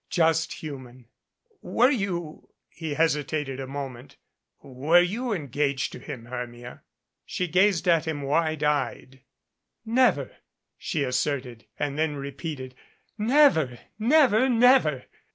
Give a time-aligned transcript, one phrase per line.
[0.09, 1.05] Just human"
[1.61, 4.17] "Were you" he hesitated a moment
[4.63, 6.81] "were you en gaged to him, Hermia?"
[7.23, 9.21] She gazed at him wide eyed.
[9.85, 10.31] "Never,"
[10.75, 12.73] she asserted, and then repeated,
[13.15, 15.03] "Never, never, never!"